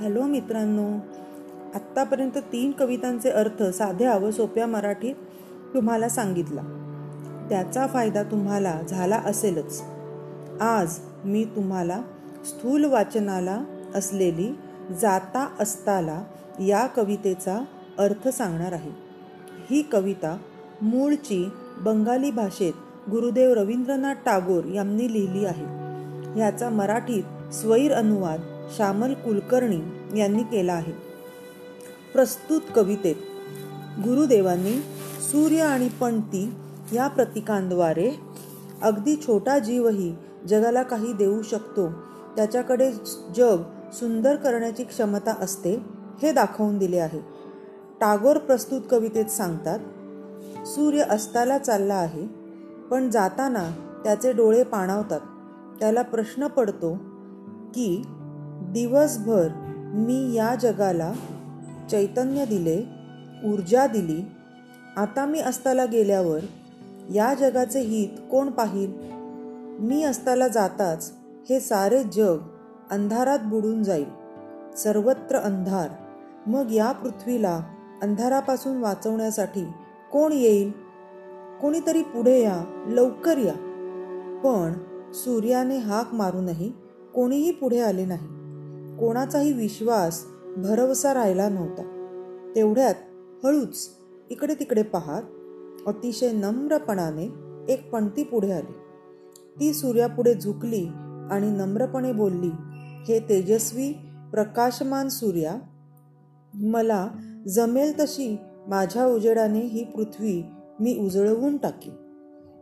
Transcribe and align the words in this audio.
Hello 0.00 0.22
मित्रांनो 0.22 0.98
आत्तापर्यंत 1.74 2.38
तीन 2.38 2.70
कवितांचे 2.70 3.30
अर्थ 3.30 3.62
साध्या 3.62 4.16
व 4.16 4.30
सोप्या 4.30 4.66
मराठीत 4.66 5.14
तुम्हाला 5.74 6.08
सांगितला. 6.08 6.60
त्याचा 7.48 7.86
फायदा 7.86 8.22
तुम्हाला 8.22 8.80
झाला 8.88 9.16
असेलच. 9.16 9.82
आज 10.60 10.98
मी 11.24 11.44
तुम्हाला 11.44 12.02
स्थूल 12.44 12.84
वाचनाला 12.84 13.60
असलेली 13.94 14.58
जाता 15.00 15.48
असताला 15.60 16.22
या 16.60 16.86
कवितेचा 16.86 17.64
अर्थ 17.98 18.28
सांगणार 18.28 18.72
आहे. 18.72 18.90
ही 19.70 19.82
कविता 19.82 20.38
मूळची 20.82 21.48
बंगाली 21.78 22.30
भाषेत 22.30 22.72
गुरुदेव 23.10 23.52
रवींद्रनाथ 23.52 24.14
टागोर 24.14 24.64
यांनी 24.64 25.12
लिहिली 25.12 25.44
आहे. 25.44 25.64
ह्याचा 26.34 26.70
मराठीत 26.70 27.24
स्वैर 27.52 27.92
अनुवाद 27.92 28.40
श्यामल 28.76 29.14
कुलकर्णी 29.14 29.80
यांनी 30.20 30.42
केला 30.42 30.72
आहे. 30.72 30.92
प्रस्तुत 32.12 32.60
कवितेत 32.74 33.14
गुरुदेवांनी 34.04 34.80
सूर्य 35.20 35.60
आणि 35.60 35.88
पणती 36.00 36.54
या 36.92 37.08
प्रतीकांद्वारे 37.08 38.10
अगदी 38.82 39.16
छोटा 39.16 39.58
जीवही 39.58 40.14
जगाला 40.48 40.82
काही 40.82 41.12
देऊ 41.12 41.42
शकतो 41.42 41.90
त्याच्याकडे 42.36 42.92
जग 43.36 43.62
सुंदर 43.92 44.36
करण्याची 44.36 44.84
क्षमता 44.84 45.34
असते 45.40 45.74
हे 46.22 46.32
दाखवून 46.32 46.78
दिले 46.78 46.98
आहे. 46.98 47.20
टागोर 48.00 48.38
प्रस्तुत 48.38 48.80
कवितेत 48.90 49.26
सांगतात 49.26 49.78
सूर्य 50.66 51.02
अस्ताला 51.10 51.58
चालला 51.58 51.94
आहे 51.94 52.26
पण 52.90 53.10
जाताना 53.10 53.70
त्याचे 54.04 54.32
डोळे 54.32 54.62
पाणावतात. 54.62 55.20
त्याला 55.80 56.02
प्रश्न 56.02 56.46
पडतो 56.46 56.96
की 57.74 58.02
दिवसभर 58.72 59.48
मी 59.94 60.34
या 60.34 60.54
जगाला 60.54 61.12
चैतन्य 61.90 62.44
दिले 62.44 62.84
ऊर्जा 63.52 63.86
दिली. 63.86 64.22
आता 64.96 65.26
मी 65.26 65.40
अस्ताला 65.40 65.84
गेल्यावर 65.84 66.38
या 67.14 67.34
जगाचे 67.34 67.80
हित 67.80 68.08
कोण 68.30 68.50
पाहिल? 68.50 68.92
मी 69.80 70.02
अस्ताला 70.02 70.48
जाताच 70.48 71.12
हे 71.50 71.60
सारे 71.60 72.02
जग 72.02 72.38
अंधारात 72.90 73.38
बुडून 73.38 73.82
जाईल. 73.82 74.06
सर्वत्र 74.76 75.36
अंधार. 75.36 75.88
मग 76.46 76.72
या 76.72 76.92
पृथ्वीला 76.92 77.60
अंधारापासून 78.02 78.76
वाचवण्यासाठी 78.76 79.64
कोण 80.12 80.32
येईल? 80.32 80.72
कोणीतरी 81.60 82.02
पुढे 82.02 82.42
या 82.42 82.84
लवकर 82.86 83.38
या. 83.38 83.54
पण 84.44 84.72
सूर्याने 85.12 85.78
हाक 85.78 86.14
मारूनही 86.14 86.72
कोणीही 87.16 87.50
पुढे 87.50 87.80
आले 87.80 88.04
नाही. 88.04 88.26
कोणाचाही 88.96 89.52
विश्वास 89.52 90.24
भरवसा 90.56 91.14
राहिला 91.14 91.48
नव्हता. 91.48 91.82
तेवढ्यात 92.56 92.94
हळूच 93.44 93.88
इकडे 94.30 94.54
तिकडे 94.54 94.82
पाहत 94.82 95.22
अतिशय 95.86 96.32
नम्रपणाने 96.32 97.24
एक 97.72 97.90
पणती 97.90 98.22
पुढे 98.22 98.52
आली. 98.52 98.72
ती 99.60 99.74
सूर्यापुढे 99.74 100.34
झुकली 100.34 100.86
आणि 101.30 101.50
नम्रपणे 101.50 102.12
बोलली 102.12 102.50
हे 103.08 103.18
तेजस्वी 103.28 103.92
प्रकाशमान 104.32 105.08
सूर्या 105.08 105.54
मला 106.54 107.08
जमेल 107.48 107.92
तशी 108.00 108.36
माझ्या 108.66 109.06
उजेडाने 109.06 109.60
ही 109.60 109.84
पृथ्वी 109.84 110.42
मी 110.80 110.98
उजळवून 111.00 111.56
टाकी 111.56 111.90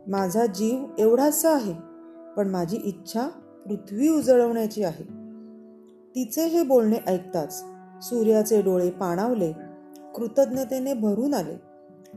माझा 0.07 0.45
जीव 0.45 0.85
एवढासा 0.99 1.53
आहे 1.55 1.73
पण 2.37 2.49
माझी 2.49 2.77
इच्छा 2.77 3.29
पृथ्वी 3.65 4.09
उजळवण्याची 4.09 4.83
आहे. 4.83 5.03
तिचे 6.15 6.45
हे 6.45 6.63
बोलणे 6.63 6.97
ऐकताच 7.07 7.63
सूर्याचे 8.01 8.61
डोळे 8.61 8.91
पाणावले 8.91 9.53
कृतज्ञतेने 10.15 10.93
भरून 10.93 11.33
आले 11.33 11.61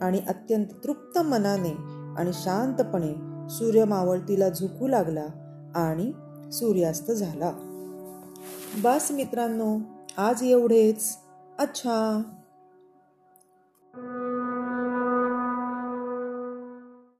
आणि 0.02 0.20
अत्यंत 0.28 0.66
तृप्त 0.84 1.18
मनाने 1.18 1.72
आणि 2.20 2.30
शांतपणे 2.34 3.14
सूर्य 3.48 3.84
मावळतीला 3.84 4.48
झुकू 4.48 4.88
लागला 4.88 5.26
आणि 5.74 6.12
सूर्यास्त 6.52 7.10
झाला. 7.10 7.52
बस 8.84 9.10
मित्रांनो 9.10 9.78
आज 10.16 10.42
एवढेच. 10.42 11.16
अच्छा! 11.58 12.22